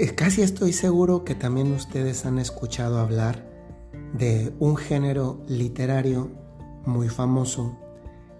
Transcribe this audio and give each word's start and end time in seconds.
eh, 0.00 0.14
casi 0.14 0.40
estoy 0.40 0.72
seguro 0.72 1.24
que 1.24 1.34
también 1.34 1.72
ustedes 1.72 2.24
han 2.24 2.38
escuchado 2.38 2.98
hablar 3.00 3.46
de 4.14 4.50
un 4.58 4.76
género 4.76 5.42
literario 5.46 6.30
muy 6.86 7.10
famoso, 7.10 7.78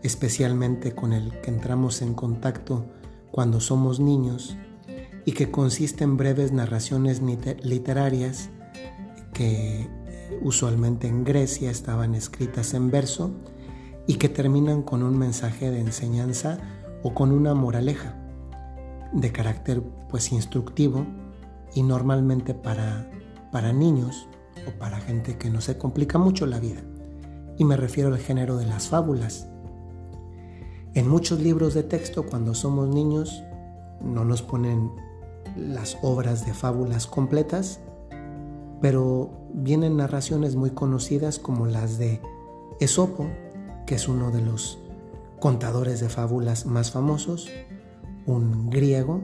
especialmente 0.03 0.95
con 0.95 1.13
el 1.13 1.39
que 1.43 1.51
entramos 1.51 2.01
en 2.01 2.15
contacto 2.15 2.87
cuando 3.31 3.61
somos 3.61 4.01
niños 4.01 4.57
y 5.27 5.33
que 5.33 5.51
consiste 5.51 6.03
en 6.03 6.17
breves 6.17 6.51
narraciones 6.51 7.21
literarias 7.21 8.49
que 9.35 9.87
usualmente 10.41 11.09
en 11.09 11.25
Grecia 11.25 11.71
estaban 11.71 12.15
escritas 12.15 12.73
en 12.73 12.91
verso 12.91 13.35
y 14.07 14.15
que 14.15 14.31
terminan 14.31 14.81
con 14.81 15.03
un 15.03 15.19
mensaje 15.19 15.71
de 15.71 15.81
enseñanza 15.81 16.57
o 17.03 17.13
con 17.13 17.33
una 17.33 17.53
moraleja 17.53 18.17
de 19.13 19.31
carácter 19.31 19.83
pues 20.09 20.33
instructivo 20.33 21.07
y 21.75 21.83
normalmente 21.83 22.55
para, 22.55 23.11
para 23.53 23.73
niños 23.73 24.29
o 24.67 24.79
para 24.79 25.01
gente 25.01 25.39
que 25.39 25.51
no 25.51 25.61
se 25.61 25.79
complica 25.79 26.19
mucho 26.19 26.47
la 26.47 26.59
vida. 26.59 26.81
Y 27.57 27.65
me 27.65 27.77
refiero 27.77 28.09
al 28.09 28.19
género 28.19 28.57
de 28.57 28.67
las 28.67 28.89
fábulas. 28.89 29.49
En 30.95 31.09
muchos 31.09 31.41
libros 31.41 31.75
de 31.75 31.83
texto 31.83 32.27
cuando 32.27 32.55
somos 32.55 32.89
niños 32.89 33.43
no 34.03 34.25
nos 34.25 34.43
ponen 34.43 34.91
las 35.57 35.99
obras 36.03 36.47
de 36.47 36.55
fábulas 36.55 37.07
completas, 37.07 37.81
pero 38.81 39.31
vienen 39.53 39.97
narraciones 39.97 40.57
muy 40.57 40.71
conocidas 40.71 41.39
como 41.39 41.67
las 41.67 41.99
de 41.99 42.21
Esopo, 42.81 43.27
que 43.87 43.97
es 43.97 44.09
uno 44.09 44.31
de 44.31 44.41
los 44.41 44.79
contadores 45.39 46.01
de 46.01 46.09
fábulas 46.09 46.67
más 46.67 46.91
famosos, 46.91 47.51
un 48.27 48.71
griego 48.71 49.23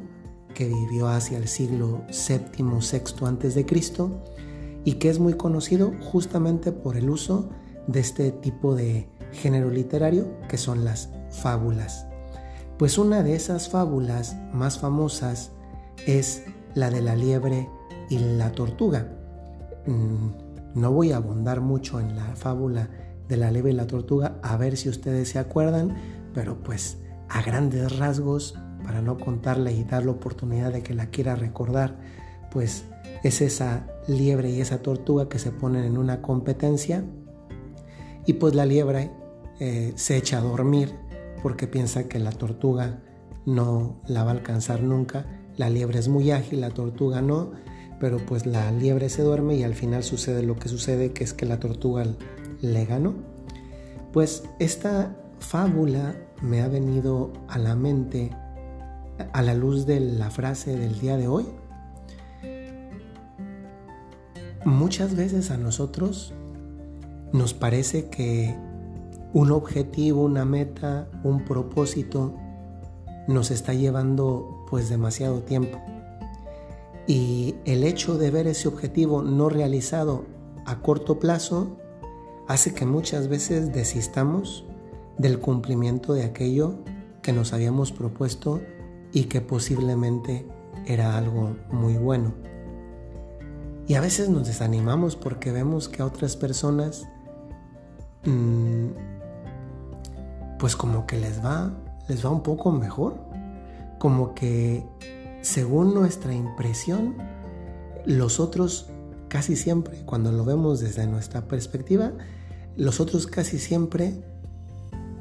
que 0.57 0.67
vivió 0.67 1.09
hacia 1.09 1.37
el 1.37 1.49
siglo 1.49 2.01
VII, 2.09 2.65
VI 2.65 3.27
antes 3.27 3.55
de 3.55 3.67
Cristo 3.67 4.25
y 4.85 4.95
que 4.95 5.11
es 5.11 5.19
muy 5.19 5.35
conocido 5.35 5.93
justamente 6.01 6.73
por 6.73 6.97
el 6.97 7.11
uso 7.11 7.51
de 7.87 8.01
este 8.01 8.33
tipo 8.33 8.75
de 8.75 9.07
género 9.33 9.69
literario 9.69 10.27
que 10.49 10.57
son 10.57 10.83
las 10.83 11.11
fábulas. 11.31 12.07
Pues 12.79 12.97
una 12.97 13.23
de 13.23 13.35
esas 13.35 13.69
fábulas 13.69 14.35
más 14.55 14.79
famosas 14.79 15.53
es 16.07 16.45
la 16.75 16.89
de 16.89 17.03
la 17.03 17.17
liebre 17.17 17.69
y 18.09 18.19
la 18.19 18.51
tortuga. 18.53 19.13
Mm, 19.85 20.81
no 20.81 20.91
voy 20.91 21.13
a 21.13 21.19
abundar 21.19 21.61
mucho 21.61 22.01
en 22.01 22.17
la 22.17 22.35
fábula 22.35 22.89
de 23.29 23.37
la 23.37 23.51
liebre 23.51 23.73
y 23.73 23.77
la 23.77 23.87
tortuga, 23.87 24.39
a 24.43 24.57
ver 24.57 24.79
si 24.79 24.89
ustedes 24.89 25.29
se 25.29 25.39
acuerdan, 25.39 25.97
pero 26.33 26.63
pues 26.63 26.97
a 27.29 27.43
grandes 27.43 27.99
rasgos, 27.99 28.55
para 28.85 29.03
no 29.03 29.19
contarle 29.19 29.73
y 29.73 29.85
dar 29.85 30.05
la 30.05 30.13
oportunidad 30.13 30.73
de 30.73 30.83
que 30.83 30.95
la 30.95 31.07
quiera 31.07 31.37
recordar, 31.37 31.97
pues 32.51 32.85
es 33.23 33.41
esa 33.41 33.87
liebre 34.07 34.51
y 34.51 34.61
esa 34.61 34.83
tortuga 34.83 35.29
que 35.29 35.39
se 35.39 35.51
ponen 35.51 35.85
en 35.85 35.99
una 35.99 36.23
competencia 36.23 37.05
y 38.27 38.35
pues 38.35 38.55
la 38.55 38.67
liebre 38.67 39.11
eh, 39.61 39.93
se 39.97 40.17
echa 40.17 40.39
a 40.39 40.43
dormir 40.43 40.95
porque 41.43 41.67
piensa 41.67 42.09
que 42.09 42.19
la 42.19 42.33
tortuga 42.33 43.01
no 43.47 44.01
la 44.07 44.25
va 44.25 44.33
a 44.33 44.35
alcanzar 44.35 44.83
nunca. 44.83 45.27
La 45.57 45.71
liebre 45.71 45.99
es 45.99 46.09
muy 46.09 46.33
ágil, 46.33 46.61
la 46.61 46.71
tortuga 46.71 47.23
no, 47.23 47.53
pero 48.01 48.19
pues 48.19 48.47
la 48.47 48.71
liebre 48.73 49.09
se 49.09 49.23
duerme 49.23 49.55
y 49.55 49.63
al 49.63 49.75
final 49.75 50.03
sucede 50.03 50.43
lo 50.43 50.57
que 50.57 50.69
sucede, 50.69 51.13
que 51.13 51.25
es 51.25 51.33
que 51.33 51.47
la 51.47 51.61
tortuga 51.61 52.05
le 52.61 52.85
ganó. 52.85 53.15
Pues 54.13 54.43
esta 54.59 55.17
fábula 55.39 56.17
me 56.43 56.61
ha 56.63 56.69
venido 56.69 57.33
a 57.49 57.59
la 57.59 57.77
mente 57.77 58.31
a 59.33 59.43
la 59.43 59.55
luz 59.55 59.87
de 59.87 60.01
la 60.01 60.31
frase 60.31 60.77
del 60.77 60.99
día 60.99 61.17
de 61.17 61.29
hoy. 61.29 61.47
Muchas 64.65 65.15
veces 65.15 65.51
a 65.51 65.57
nosotros 65.57 66.35
nos 67.33 67.55
parece 67.55 68.09
que 68.09 68.57
un 69.33 69.53
objetivo, 69.53 70.25
una 70.25 70.45
meta, 70.45 71.09
un 71.23 71.45
propósito 71.45 72.35
nos 73.29 73.51
está 73.51 73.75
llevando 73.75 74.65
pues 74.69 74.89
demasiado 74.89 75.41
tiempo. 75.43 75.79
Y 77.07 77.55
el 77.65 77.85
hecho 77.85 78.19
de 78.19 78.31
ver 78.31 78.47
ese 78.47 78.67
objetivo 78.67 79.23
no 79.23 79.49
realizado 79.49 80.25
a 80.65 80.81
corto 80.81 81.19
plazo 81.21 81.77
hace 82.49 82.75
que 82.75 82.87
muchas 82.87 83.29
veces 83.29 83.73
desistamos 83.73 84.65
del 85.19 85.39
cumplimiento 85.39 86.13
de 86.15 86.25
aquello 86.25 86.75
que 87.23 87.33
nos 87.33 87.53
habíamos 87.53 87.93
propuesto 87.93 88.61
y 89.17 89.25
que 89.25 89.41
posiblemente 89.41 90.47
era 90.85 91.17
algo 91.17 91.57
muy 91.71 91.95
bueno. 91.95 92.35
Y 93.89 93.95
a 93.95 94.03
veces 94.03 94.29
nos 94.29 94.47
desanimamos 94.47 95.17
porque 95.17 95.53
vemos 95.53 95.89
que 95.89 96.03
a 96.03 96.05
otras 96.05 96.37
personas 96.37 97.09
mm, 98.27 98.89
pues 100.59 100.77
como 100.77 101.07
que 101.07 101.17
les 101.17 101.43
va 101.43 101.73
les 102.09 102.27
va 102.27 102.29
un 102.29 102.43
poco 102.43 102.73
mejor, 102.73 103.17
como 103.99 104.35
que 104.35 104.87
según 105.41 105.95
nuestra 105.95 106.35
impresión 106.35 107.17
los 108.05 108.39
otros 108.39 108.91
casi 109.29 109.57
siempre 109.57 110.05
cuando 110.05 110.31
lo 110.31 110.45
vemos 110.45 110.81
desde 110.81 111.07
nuestra 111.07 111.49
perspectiva 111.49 112.13
los 112.77 113.01
otros 113.01 113.27
casi 113.27 113.59
siempre 113.59 114.13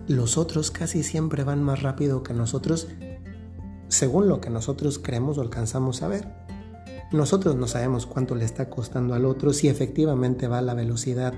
los 0.10 0.38
otros 0.38 0.70
casi 0.70 1.02
siempre 1.02 1.46
van 1.46 1.64
más 1.64 1.82
rápido 1.82 2.24
que 2.24 2.34
nosotros 2.34 2.90
según 3.88 4.28
lo 4.28 4.41
que 4.41 4.50
nosotros 4.50 5.00
creemos 5.00 5.38
o 5.38 5.41
alcanzamos 5.41 6.01
a 6.01 6.07
ver. 6.07 6.28
Nosotros 7.12 7.56
no 7.56 7.68
sabemos 7.68 8.06
cuánto 8.06 8.35
le 8.35 8.46
está 8.46 8.69
costando 8.69 9.13
al 9.13 9.25
otro, 9.25 9.53
si 9.53 9.68
efectivamente 9.68 10.47
va 10.47 10.59
a 10.59 10.62
la 10.62 10.73
velocidad 10.73 11.34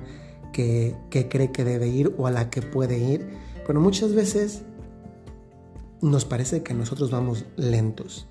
que, 0.53 0.95
que 1.09 1.27
cree 1.27 1.51
que 1.51 1.63
debe 1.63 1.87
ir 1.87 2.13
o 2.17 2.27
a 2.27 2.31
la 2.31 2.49
que 2.49 2.61
puede 2.61 2.97
ir, 2.97 3.27
pero 3.65 3.81
muchas 3.81 4.13
veces 4.13 4.63
nos 6.01 6.25
parece 6.25 6.63
que 6.63 6.73
nosotros 6.73 7.11
vamos 7.11 7.45
lentos, 7.55 8.27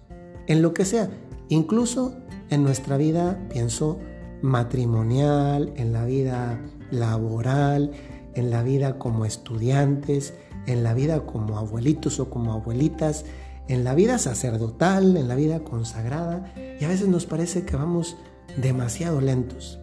en 0.46 0.62
lo 0.62 0.72
que 0.72 0.84
sea, 0.84 1.10
incluso 1.48 2.14
en 2.48 2.62
nuestra 2.62 2.96
vida, 2.96 3.38
pienso, 3.50 3.98
matrimonial, 4.42 5.72
en 5.76 5.92
la 5.92 6.04
vida 6.04 6.60
laboral, 6.90 7.92
en 8.34 8.50
la 8.50 8.62
vida 8.62 8.98
como 8.98 9.24
estudiantes, 9.24 10.34
en 10.66 10.82
la 10.82 10.94
vida 10.94 11.24
como 11.26 11.58
abuelitos 11.58 12.20
o 12.20 12.30
como 12.30 12.52
abuelitas, 12.52 13.24
en 13.68 13.84
la 13.84 13.94
vida 13.94 14.18
sacerdotal, 14.18 15.16
en 15.16 15.28
la 15.28 15.34
vida 15.34 15.60
consagrada, 15.60 16.52
y 16.80 16.84
a 16.84 16.88
veces 16.88 17.08
nos 17.08 17.26
parece 17.26 17.64
que 17.64 17.76
vamos 17.76 18.16
demasiado 18.56 19.20
lentos. 19.20 19.80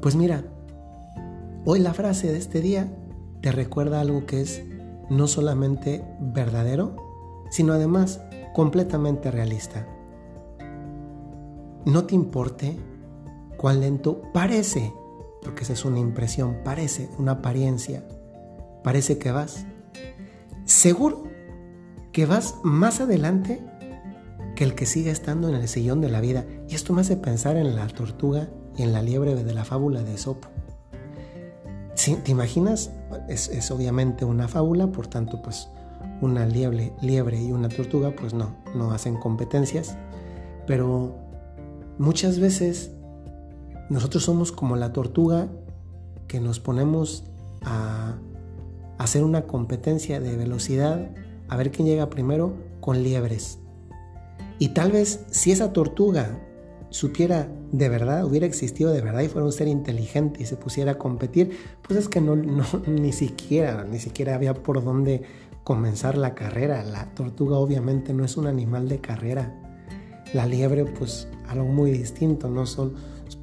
Pues 0.00 0.14
mira, 0.14 0.44
hoy 1.64 1.80
la 1.80 1.94
frase 1.94 2.32
de 2.32 2.38
este 2.38 2.60
día 2.60 2.92
te 3.40 3.52
recuerda 3.52 4.00
algo 4.00 4.26
que 4.26 4.40
es 4.40 4.62
no 5.10 5.26
solamente 5.26 6.04
verdadero, 6.20 6.96
sino 7.50 7.72
además 7.72 8.20
completamente 8.54 9.30
realista. 9.30 9.86
No 11.84 12.04
te 12.04 12.14
importe 12.14 12.76
cuán 13.56 13.80
lento 13.80 14.22
parece 14.32 14.92
porque 15.42 15.64
esa 15.64 15.72
es 15.72 15.84
una 15.84 15.98
impresión, 15.98 16.58
parece 16.64 17.08
una 17.18 17.32
apariencia, 17.32 18.04
parece 18.84 19.18
que 19.18 19.32
vas. 19.32 19.66
Seguro 20.64 21.24
que 22.12 22.26
vas 22.26 22.56
más 22.62 23.00
adelante 23.00 23.60
que 24.54 24.64
el 24.64 24.74
que 24.74 24.86
sigue 24.86 25.10
estando 25.10 25.48
en 25.48 25.54
el 25.54 25.66
sillón 25.66 26.00
de 26.00 26.10
la 26.10 26.20
vida. 26.20 26.44
Y 26.68 26.74
esto 26.74 26.92
me 26.92 27.00
hace 27.00 27.16
pensar 27.16 27.56
en 27.56 27.74
la 27.74 27.86
tortuga 27.88 28.48
y 28.76 28.82
en 28.82 28.92
la 28.92 29.02
liebre 29.02 29.34
de 29.34 29.54
la 29.54 29.64
fábula 29.64 30.02
de 30.02 30.18
Sopo. 30.18 30.48
¿Te 31.94 32.30
imaginas? 32.30 32.90
Es, 33.28 33.48
es, 33.48 33.70
obviamente 33.70 34.24
una 34.24 34.48
fábula, 34.48 34.88
por 34.88 35.06
tanto, 35.06 35.40
pues 35.40 35.68
una 36.20 36.46
liebre, 36.46 36.92
liebre 37.00 37.40
y 37.40 37.52
una 37.52 37.68
tortuga, 37.68 38.14
pues 38.14 38.34
no, 38.34 38.56
no 38.74 38.92
hacen 38.92 39.16
competencias. 39.16 39.96
Pero 40.66 41.14
muchas 41.98 42.38
veces 42.38 42.92
nosotros 43.88 44.24
somos 44.24 44.52
como 44.52 44.76
la 44.76 44.92
tortuga 44.92 45.48
que 46.28 46.40
nos 46.40 46.60
ponemos 46.60 47.24
a 47.62 48.16
hacer 48.98 49.22
una 49.22 49.42
competencia 49.42 50.18
de 50.18 50.36
velocidad, 50.36 51.10
a 51.52 51.56
ver 51.56 51.70
quién 51.70 51.86
llega 51.86 52.08
primero 52.08 52.54
con 52.80 53.02
liebres. 53.02 53.58
Y 54.58 54.70
tal 54.70 54.90
vez 54.90 55.26
si 55.30 55.52
esa 55.52 55.72
tortuga 55.72 56.38
supiera 56.88 57.48
de 57.72 57.88
verdad, 57.90 58.24
hubiera 58.24 58.46
existido 58.46 58.90
de 58.90 59.02
verdad 59.02 59.20
y 59.20 59.28
fuera 59.28 59.44
un 59.44 59.52
ser 59.52 59.68
inteligente 59.68 60.42
y 60.42 60.46
se 60.46 60.56
pusiera 60.56 60.92
a 60.92 60.98
competir, 60.98 61.58
pues 61.82 61.98
es 61.98 62.08
que 62.08 62.22
no, 62.22 62.36
ni 62.86 63.12
siquiera, 63.12 63.84
ni 63.84 63.98
siquiera 63.98 64.34
había 64.34 64.54
por 64.54 64.82
dónde 64.82 65.22
comenzar 65.62 66.16
la 66.16 66.34
carrera. 66.34 66.82
La 66.84 67.14
tortuga 67.14 67.58
obviamente 67.58 68.14
no 68.14 68.24
es 68.24 68.38
un 68.38 68.46
animal 68.46 68.88
de 68.88 69.00
carrera. 69.00 69.54
La 70.32 70.46
liebre 70.46 70.86
pues 70.86 71.28
algo 71.48 71.66
muy 71.66 71.90
distinto, 71.90 72.48
no 72.48 72.64
son 72.64 72.94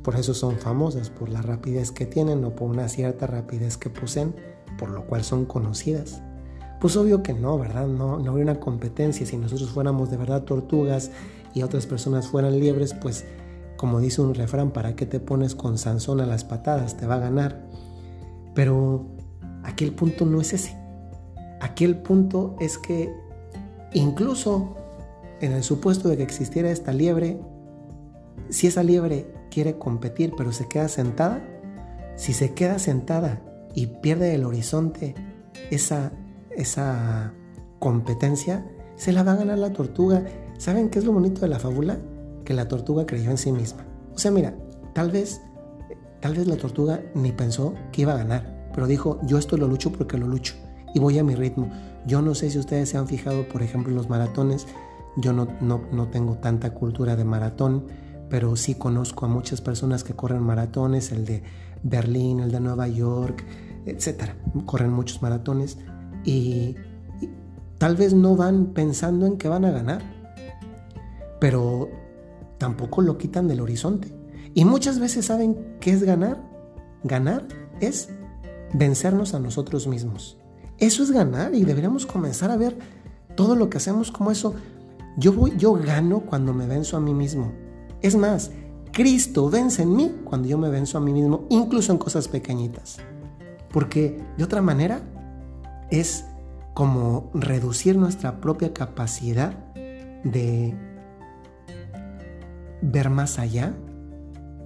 por 0.04 0.16
eso 0.16 0.34
son 0.34 0.58
famosas, 0.58 1.12
por 1.12 1.30
la 1.30 1.44
rapidez 1.44 1.92
que 1.92 2.08
tienen 2.08 2.44
o 2.44 2.56
por 2.56 2.70
una 2.70 2.88
cierta 2.88 3.28
rapidez 3.28 3.78
que 3.78 3.92
poseen, 3.92 4.36
por 4.80 4.90
lo 4.90 5.06
cual 5.06 5.24
son 5.24 5.46
conocidas. 5.46 6.24
Pues 6.80 6.96
obvio 6.96 7.22
que 7.24 7.34
no, 7.34 7.58
¿verdad? 7.58 7.88
No, 7.88 8.20
no 8.20 8.32
habría 8.32 8.46
una 8.46 8.60
competencia. 8.60 9.26
Si 9.26 9.38
nosotros 9.38 9.70
fuéramos 9.70 10.10
de 10.10 10.18
verdad 10.18 10.44
tortugas 10.44 11.12
y 11.54 11.64
otras 11.64 11.86
personas 11.86 12.28
fueran 12.28 12.60
liebres, 12.60 12.94
pues 12.94 13.26
como 13.76 14.00
dice 14.00 14.22
un 14.22 14.36
refrán, 14.36 14.72
¿para 14.72 14.96
qué 14.96 15.06
te 15.06 15.20
pones 15.20 15.56
con 15.56 15.78
Sansón 15.78 16.20
a 16.22 16.26
las 16.26 16.44
patadas? 16.44 16.98
Te 16.98 17.06
va 17.06 17.16
a 17.16 17.20
ganar. 17.20 17.66
Pero 18.54 19.06
aquí 19.64 19.86
el 19.86 19.94
punto 19.94 20.26
no 20.26 20.42
es 20.42 20.54
ese. 20.54 20.78
Aquí 21.62 21.86
el 21.86 21.98
punto 21.98 22.56
es 22.60 22.78
que 22.78 23.14
incluso 23.94 24.76
en 25.42 25.54
el 25.54 25.64
supuesto 25.64 26.10
de 26.10 26.18
que 26.18 26.24
existiera 26.24 26.72
esta 26.72 26.94
liebre, 26.94 27.40
si 28.50 28.68
esa 28.68 28.84
liebre 28.84 29.34
quiere 29.50 29.78
competir 29.78 30.34
pero 30.38 30.52
se 30.52 30.68
queda 30.68 30.88
sentada, 30.88 31.42
si 32.16 32.34
se 32.34 32.54
queda 32.54 32.80
sentada 32.80 33.42
y 33.74 33.88
pierde 33.88 34.36
el 34.36 34.46
horizonte 34.46 35.16
esa, 35.72 36.12
esa 36.56 37.34
competencia, 37.80 38.66
se 38.96 39.12
la 39.12 39.24
va 39.24 39.34
a 39.34 39.38
ganar 39.38 39.58
la 39.58 39.74
tortuga. 39.74 40.24
¿Saben 40.58 40.90
qué 40.90 41.00
es 41.00 41.06
lo 41.06 41.14
bonito 41.14 41.42
de 41.42 41.48
la 41.48 41.60
fábula? 41.60 41.98
Que 42.44 42.54
la 42.54 42.68
tortuga 42.68 43.06
creyó 43.06 43.32
en 43.32 43.38
sí 43.38 43.52
misma. 43.52 43.86
O 44.14 44.18
sea, 44.20 44.32
mira, 44.32 44.54
tal 44.94 45.12
vez, 45.12 45.42
tal 46.20 46.36
vez 46.36 46.48
la 46.48 46.58
tortuga 46.58 47.02
ni 47.14 47.32
pensó 47.32 47.74
que 47.92 48.02
iba 48.02 48.14
a 48.14 48.18
ganar, 48.18 48.70
pero 48.74 48.88
dijo, 48.88 49.20
yo 49.24 49.38
esto 49.38 49.58
lo 49.58 49.68
lucho 49.68 49.92
porque 49.92 50.18
lo 50.18 50.28
lucho 50.28 50.56
y 50.94 51.00
voy 51.00 51.18
a 51.18 51.24
mi 51.24 51.36
ritmo. 51.36 51.70
Yo 52.06 52.22
no 52.22 52.36
sé 52.36 52.50
si 52.50 52.60
ustedes 52.60 52.90
se 52.90 52.98
han 52.98 53.08
fijado, 53.08 53.48
por 53.48 53.62
ejemplo, 53.62 53.92
en 53.92 53.98
los 53.98 54.10
maratones. 54.10 54.68
Yo 55.18 55.34
no, 55.34 55.48
no, 55.62 55.82
no 55.92 56.08
tengo 56.10 56.36
tanta 56.36 56.74
cultura 56.74 57.16
de 57.16 57.26
maratón, 57.26 57.86
pero 58.30 58.56
sí 58.56 58.76
conozco 58.76 59.26
a 59.26 59.30
muchas 59.30 59.62
personas 59.62 60.04
que 60.04 60.14
corren 60.14 60.42
maratones, 60.42 61.12
el 61.12 61.26
de 61.26 61.44
Berlín, 61.84 62.40
el 62.40 62.52
de 62.52 62.60
Nueva 62.60 62.88
York, 62.88 63.44
etcétera. 63.86 64.36
Corren 64.66 64.92
muchos 64.92 65.22
maratones 65.22 65.78
y, 66.24 66.76
tal 67.78 67.96
vez 67.96 68.14
no 68.14 68.36
van 68.36 68.68
pensando 68.68 69.26
en 69.26 69.38
que 69.38 69.48
van 69.48 69.66
a 69.66 69.72
ganar, 69.72 70.02
pero 71.40 71.90
tampoco 72.58 73.02
lo 73.02 73.18
quitan 73.18 73.48
del 73.48 73.62
horizonte. 73.62 74.14
Y 74.54 74.66
muchas 74.66 75.00
veces 75.00 75.26
saben 75.26 75.78
qué 75.80 75.92
es 75.92 76.04
ganar. 76.04 76.44
Ganar 77.04 77.48
es 77.80 78.10
vencernos 78.74 79.34
a 79.34 79.40
nosotros 79.40 79.88
mismos. 79.88 80.38
Eso 80.78 81.04
es 81.04 81.12
ganar 81.12 81.56
y 81.56 81.64
deberíamos 81.64 82.06
comenzar 82.06 82.52
a 82.52 82.58
ver 82.58 82.78
todo 83.36 83.56
lo 83.56 83.70
que 83.70 83.78
hacemos 83.78 84.12
como 84.12 84.32
eso. 84.32 84.54
Yo, 85.18 85.34
voy, 85.34 85.54
yo 85.58 85.74
gano 85.74 86.22
cuando 86.22 86.54
me 86.54 86.68
venzo 86.68 86.98
a 86.98 87.00
mí 87.00 87.14
mismo. 87.14 87.54
Es 88.02 88.16
más, 88.16 88.52
Cristo 88.92 89.50
vence 89.50 89.84
en 89.84 89.96
mí 89.96 90.16
cuando 90.26 90.48
yo 90.48 90.58
me 90.58 90.70
venzo 90.70 90.98
a 90.98 91.02
mí 91.02 91.14
mismo, 91.14 91.46
incluso 91.50 91.92
en 91.92 91.98
cosas 91.98 92.28
pequeñitas. 92.28 92.98
Porque 93.72 94.22
de 94.38 94.44
otra 94.44 94.62
manera 94.62 95.02
es 95.90 96.26
como 96.74 97.30
reducir 97.34 97.98
nuestra 97.98 98.40
propia 98.40 98.74
capacidad 98.74 99.54
de 100.24 100.76
ver 102.82 103.10
más 103.10 103.40
allá 103.40 103.74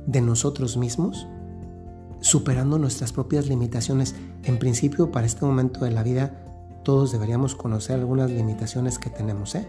de 0.06 0.22
nosotros 0.22 0.78
mismos, 0.78 1.28
superando 2.20 2.78
nuestras 2.78 3.14
propias 3.14 3.48
limitaciones. 3.48 4.16
En 4.44 4.60
principio, 4.60 5.12
para 5.12 5.26
este 5.26 5.46
momento 5.46 5.86
de 5.86 5.92
la 5.92 6.04
vida, 6.04 6.46
todos 6.84 7.12
deberíamos 7.12 7.56
conocer 7.56 8.00
algunas 8.00 8.30
limitaciones 8.30 9.00
que 9.00 9.10
tenemos, 9.10 9.56
¿eh? 9.56 9.68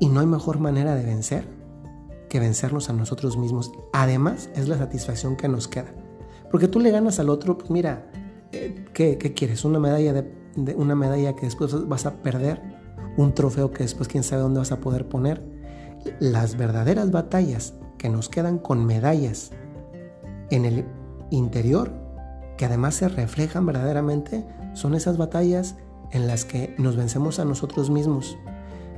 Y 0.00 0.08
no 0.08 0.20
hay 0.20 0.26
mejor 0.26 0.58
manera 0.58 0.94
de 0.94 1.04
vencer 1.04 1.46
que 2.28 2.40
vencernos 2.40 2.90
a 2.90 2.92
nosotros 2.92 3.36
mismos. 3.36 3.70
Además, 3.92 4.50
es 4.54 4.68
la 4.68 4.76
satisfacción 4.76 5.36
que 5.36 5.48
nos 5.48 5.68
queda. 5.68 5.94
Porque 6.50 6.68
tú 6.68 6.80
le 6.80 6.90
ganas 6.90 7.20
al 7.20 7.30
otro, 7.30 7.56
pues 7.56 7.70
mira, 7.70 8.10
eh, 8.54 8.84
¿qué, 8.92 9.34
quieres? 9.34 9.64
¿Una 9.64 9.78
medalla, 9.78 10.12
de, 10.12 10.74
¿Una 10.76 10.94
medalla 10.94 11.34
que 11.34 11.46
después 11.46 11.88
vas 11.88 12.06
a 12.06 12.22
perder? 12.22 12.62
¿Un 13.16 13.34
trofeo 13.34 13.70
que 13.70 13.82
después 13.82 14.08
quién 14.08 14.22
sabe 14.22 14.42
dónde 14.42 14.60
vas 14.60 14.72
a 14.72 14.80
poder 14.80 15.08
poner? 15.08 15.42
Las 16.20 16.56
verdaderas 16.56 17.10
batallas 17.10 17.74
que 17.98 18.08
nos 18.08 18.28
quedan 18.28 18.58
con 18.58 18.84
medallas 18.84 19.50
en 20.50 20.64
el 20.64 20.84
interior, 21.30 21.92
que 22.56 22.66
además 22.66 22.94
se 22.94 23.08
reflejan 23.08 23.66
verdaderamente, 23.66 24.46
son 24.74 24.94
esas 24.94 25.16
batallas 25.16 25.76
en 26.12 26.26
las 26.26 26.44
que 26.44 26.74
nos 26.78 26.96
vencemos 26.96 27.38
a 27.38 27.44
nosotros 27.44 27.90
mismos. 27.90 28.36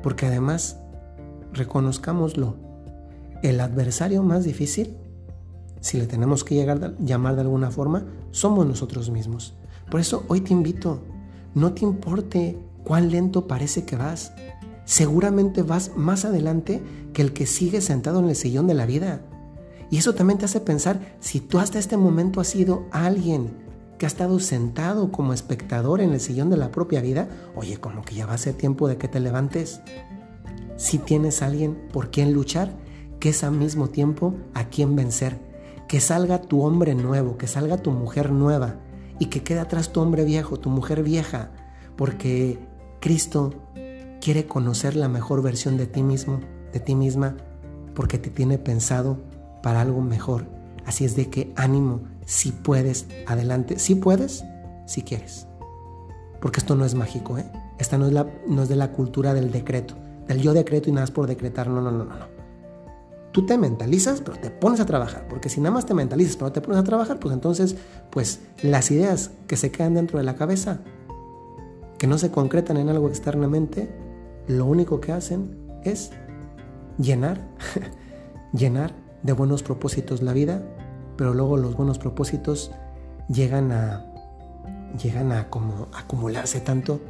Porque 0.03 0.26
además, 0.26 0.79
reconozcámoslo, 1.53 2.56
el 3.43 3.61
adversario 3.61 4.23
más 4.23 4.44
difícil, 4.44 4.97
si 5.81 5.99
le 5.99 6.06
tenemos 6.06 6.44
que 6.44 6.55
llegar 6.55 6.96
llamar 6.99 7.34
de 7.34 7.43
alguna 7.43 7.70
forma, 7.70 8.05
somos 8.31 8.67
nosotros 8.67 9.11
mismos. 9.11 9.55
Por 9.90 10.00
eso 10.00 10.25
hoy 10.28 10.40
te 10.40 10.52
invito, 10.52 11.00
no 11.55 11.73
te 11.73 11.84
importe 11.84 12.58
cuán 12.84 13.11
lento 13.11 13.46
parece 13.46 13.84
que 13.84 13.96
vas. 13.96 14.32
Seguramente 14.84 15.62
vas 15.62 15.93
más 15.96 16.25
adelante 16.25 16.82
que 17.12 17.23
el 17.23 17.32
que 17.32 17.46
sigue 17.46 17.81
sentado 17.81 18.20
en 18.20 18.28
el 18.28 18.37
sillón 18.37 18.67
de 18.67 18.75
la 18.75 18.87
vida. 18.87 19.23
Y 19.90 19.99
eso 19.99 20.14
también 20.14 20.38
te 20.38 20.44
hace 20.44 20.61
pensar 20.61 21.17
si 21.20 21.40
tú 21.40 21.58
hasta 21.58 21.79
este 21.79 21.96
momento 21.96 22.40
has 22.40 22.49
sido 22.49 22.87
alguien 22.90 23.64
que 23.99 24.06
ha 24.06 24.08
estado 24.08 24.38
sentado 24.40 25.11
como 25.11 25.32
espectador 25.32 26.00
en 26.00 26.12
el 26.12 26.20
sillón 26.20 26.50
de 26.50 26.56
la 26.56 26.70
propia 26.70 27.00
vida, 27.00 27.29
oye, 27.55 27.79
como 27.79 28.02
que 28.02 28.14
ya 28.14 28.26
va 28.26 28.34
a 28.34 28.38
ser 28.38 28.55
tiempo 28.55 28.88
de 28.88 28.99
que 28.99 29.08
te 29.08 29.20
levantes. 29.20 29.81
Si 30.76 30.99
tienes 30.99 31.43
alguien 31.43 31.76
por 31.93 32.11
quien 32.11 32.32
luchar, 32.32 32.76
que 33.20 33.31
es 33.31 33.43
al 33.43 33.52
mismo 33.52 33.88
tiempo 33.88 34.34
a 34.55 34.64
quien 34.69 34.94
vencer. 34.94 35.45
Que 35.88 36.00
salga 36.00 36.41
tu 36.43 36.62
hombre 36.62 36.94
nuevo, 36.94 37.37
que 37.37 37.47
salga 37.47 37.79
tu 37.79 37.91
mujer 37.91 38.33
nueva 38.33 38.77
y 39.19 39.27
que 39.27 39.43
quede 39.43 39.61
atrás 39.61 39.93
tu 39.93 40.00
hombre 40.00 40.25
viejo, 40.25 40.59
tu 40.59 40.69
mujer 40.69 41.03
vieja, 41.03 41.50
porque 41.97 42.59
Cristo 43.00 43.55
quiere 44.21 44.47
conocer 44.47 44.97
la 44.97 45.09
mejor 45.09 45.43
versión 45.43 45.77
de 45.77 45.87
ti 45.87 46.03
mismo, 46.03 46.41
de 46.73 46.81
ti 46.81 46.94
misma, 46.94 47.37
porque 47.94 48.19
te 48.19 48.31
tiene 48.31 48.59
pensado 48.59 49.19
para 49.62 49.81
algo 49.81 50.03
mejor. 50.03 50.47
Así 50.85 51.05
es 51.05 51.17
de 51.17 51.31
que 51.31 51.53
ánimo, 51.56 52.00
si 52.25 52.53
puedes, 52.53 53.06
adelante, 53.27 53.79
si 53.79 53.94
puedes, 53.94 54.44
si 54.87 55.03
quieres. 55.03 55.47
Porque 56.41 56.61
esto 56.61 56.75
no 56.75 56.85
es 56.85 56.94
mágico, 56.94 57.39
¿eh? 57.39 57.50
Esta 57.79 57.99
no 57.99 58.06
es, 58.06 58.12
la, 58.12 58.27
no 58.49 58.62
es 58.62 58.69
de 58.69 58.77
la 58.77 58.93
cultura 58.93 59.35
del 59.35 59.50
decreto, 59.50 59.94
del 60.27 60.41
yo 60.41 60.55
decreto 60.55 60.89
y 60.89 60.93
nada 60.93 61.03
más 61.03 61.11
por 61.11 61.27
decretar, 61.27 61.69
no, 61.69 61.81
no, 61.81 61.91
no, 61.91 62.05
no. 62.05 62.36
Tú 63.37 63.44
te 63.44 63.59
mentalizas, 63.59 64.23
pero 64.23 64.38
te 64.38 64.49
pones 64.49 64.81
a 64.81 64.87
trabajar, 64.87 65.29
porque 65.29 65.50
si 65.50 65.61
nada 65.61 65.75
más 65.75 65.85
te 65.85 65.93
mentalizas, 65.93 66.37
pero 66.37 66.53
te 66.53 66.62
pones 66.62 66.81
a 66.81 66.85
trabajar, 66.85 67.21
pues 67.21 67.35
entonces, 67.35 67.77
pues 68.09 68.41
las 68.62 68.91
ideas 68.91 69.31
que 69.47 69.59
se 69.59 69.71
quedan 69.71 69.93
dentro 69.93 70.17
de 70.17 70.25
la 70.25 70.37
cabeza, 70.37 70.81
que 71.99 72.06
no 72.06 72.17
se 72.17 72.31
concretan 72.31 72.79
en 72.79 72.88
algo 72.88 73.09
externamente, 73.09 73.94
lo 74.49 74.65
único 74.65 75.03
que 75.03 75.13
hacen 75.13 75.55
es 75.84 76.13
llenar, 76.96 77.46
llenar 78.55 78.94
de 79.22 79.34
buenos 79.34 79.63
propósitos 79.63 80.22
la 80.22 80.32
vida, 80.32 80.63
pero 81.19 81.34
luego 81.34 81.58
los 81.58 81.77
buenos 81.77 81.99
propósitos 81.99 82.70
llegan 83.29 83.70
a, 83.70 84.15
llegan 84.99 85.31
a 85.32 85.51
como 85.51 85.89
acumularse 85.93 86.60
tanto 86.60 87.01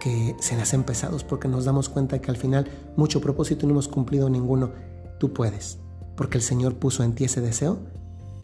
que 0.00 0.34
se 0.40 0.56
hacen 0.56 0.82
pesados 0.82 1.22
porque 1.22 1.46
nos 1.46 1.64
damos 1.64 1.88
cuenta 1.88 2.18
que 2.18 2.32
al 2.32 2.38
final 2.38 2.66
mucho 2.96 3.20
propósito 3.20 3.68
no 3.68 3.74
hemos 3.74 3.86
cumplido 3.86 4.28
ninguno 4.28 4.72
tú 5.18 5.32
puedes, 5.32 5.78
porque 6.16 6.38
el 6.38 6.42
Señor 6.42 6.76
puso 6.76 7.02
en 7.02 7.14
ti 7.14 7.24
ese 7.24 7.40
deseo, 7.40 7.78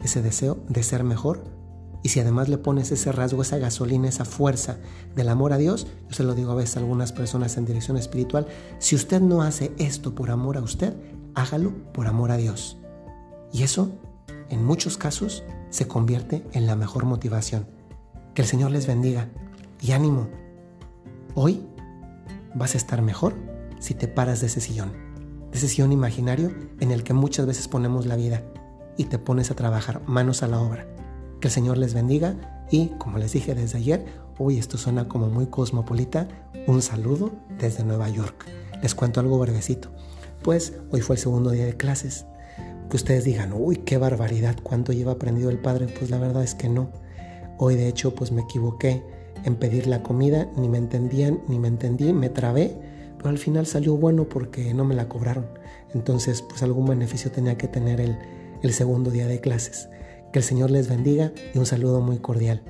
ese 0.01 0.21
deseo 0.21 0.57
de 0.69 0.83
ser 0.83 1.03
mejor. 1.03 1.43
Y 2.03 2.09
si 2.09 2.19
además 2.19 2.49
le 2.49 2.57
pones 2.57 2.91
ese 2.91 3.11
rasgo, 3.11 3.43
esa 3.43 3.59
gasolina, 3.59 4.09
esa 4.09 4.25
fuerza 4.25 4.77
del 5.15 5.29
amor 5.29 5.53
a 5.53 5.57
Dios, 5.57 5.85
yo 6.09 6.15
se 6.15 6.23
lo 6.23 6.33
digo 6.33 6.51
a 6.51 6.55
veces 6.55 6.77
a 6.77 6.79
algunas 6.79 7.11
personas 7.11 7.57
en 7.57 7.65
dirección 7.65 7.95
espiritual, 7.97 8.47
si 8.79 8.95
usted 8.95 9.21
no 9.21 9.43
hace 9.43 9.71
esto 9.77 10.15
por 10.15 10.31
amor 10.31 10.57
a 10.57 10.61
usted, 10.61 10.95
hágalo 11.35 11.71
por 11.93 12.07
amor 12.07 12.31
a 12.31 12.37
Dios. 12.37 12.77
Y 13.53 13.63
eso, 13.63 13.91
en 14.49 14.65
muchos 14.65 14.97
casos, 14.97 15.43
se 15.69 15.87
convierte 15.87 16.43
en 16.53 16.65
la 16.65 16.75
mejor 16.75 17.05
motivación. 17.05 17.67
Que 18.33 18.41
el 18.41 18.47
Señor 18.47 18.71
les 18.71 18.87
bendiga 18.87 19.29
y 19.79 19.91
ánimo. 19.91 20.27
Hoy 21.35 21.61
vas 22.55 22.73
a 22.73 22.77
estar 22.77 23.01
mejor 23.01 23.35
si 23.79 23.93
te 23.93 24.07
paras 24.07 24.41
de 24.41 24.47
ese 24.47 24.59
sillón 24.59 25.10
de 25.51 25.57
ese 25.57 25.81
imaginario 25.81 26.51
en 26.79 26.91
el 26.91 27.03
que 27.03 27.13
muchas 27.13 27.45
veces 27.45 27.67
ponemos 27.67 28.05
la 28.05 28.15
vida 28.15 28.41
y 28.97 29.05
te 29.05 29.19
pones 29.19 29.51
a 29.51 29.55
trabajar 29.55 30.01
manos 30.05 30.43
a 30.43 30.47
la 30.47 30.59
obra. 30.59 30.87
Que 31.39 31.47
el 31.47 31.53
Señor 31.53 31.77
les 31.77 31.93
bendiga 31.93 32.65
y, 32.71 32.87
como 32.97 33.17
les 33.17 33.33
dije 33.33 33.53
desde 33.53 33.77
ayer, 33.77 34.05
hoy 34.37 34.57
esto 34.57 34.77
suena 34.77 35.07
como 35.07 35.27
muy 35.27 35.47
cosmopolita, 35.47 36.27
un 36.67 36.81
saludo 36.81 37.31
desde 37.59 37.83
Nueva 37.83 38.09
York. 38.09 38.45
Les 38.81 38.95
cuento 38.95 39.19
algo 39.19 39.39
brevecito. 39.39 39.89
Pues 40.41 40.73
hoy 40.91 41.01
fue 41.01 41.15
el 41.15 41.21
segundo 41.21 41.51
día 41.51 41.65
de 41.65 41.77
clases. 41.77 42.25
Que 42.89 42.95
ustedes 42.95 43.23
digan, 43.23 43.53
uy, 43.53 43.77
qué 43.77 43.97
barbaridad, 43.97 44.55
cuánto 44.61 44.93
lleva 44.93 45.13
aprendido 45.13 45.49
el 45.49 45.59
Padre. 45.59 45.87
Pues 45.87 46.09
la 46.09 46.17
verdad 46.17 46.43
es 46.43 46.55
que 46.55 46.69
no. 46.69 46.89
Hoy 47.57 47.75
de 47.75 47.87
hecho 47.87 48.15
pues 48.15 48.31
me 48.31 48.41
equivoqué 48.41 49.03
en 49.43 49.55
pedir 49.55 49.87
la 49.87 50.01
comida, 50.01 50.49
ni 50.57 50.69
me 50.69 50.77
entendían, 50.77 51.41
ni 51.47 51.59
me 51.59 51.67
entendí, 51.67 52.13
me 52.13 52.29
trabé 52.29 52.90
pero 53.21 53.29
al 53.29 53.37
final 53.37 53.67
salió 53.67 53.95
bueno 53.95 54.27
porque 54.27 54.73
no 54.73 54.83
me 54.83 54.95
la 54.95 55.07
cobraron. 55.07 55.45
Entonces, 55.93 56.41
pues 56.41 56.63
algún 56.63 56.87
beneficio 56.87 57.29
tenía 57.29 57.55
que 57.55 57.67
tener 57.67 58.01
el, 58.01 58.17
el 58.63 58.73
segundo 58.73 59.11
día 59.11 59.27
de 59.27 59.39
clases. 59.39 59.89
Que 60.33 60.39
el 60.39 60.43
Señor 60.43 60.71
les 60.71 60.89
bendiga 60.89 61.31
y 61.53 61.59
un 61.59 61.67
saludo 61.67 62.01
muy 62.01 62.17
cordial. 62.17 62.63